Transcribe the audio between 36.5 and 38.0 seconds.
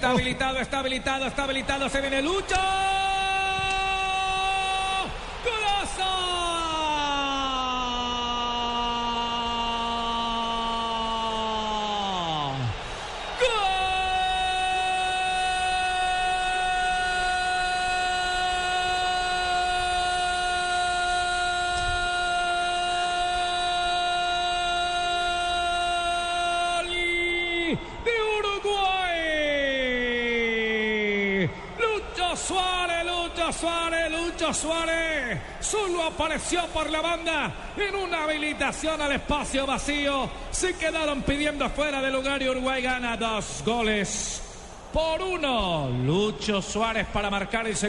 por la banda en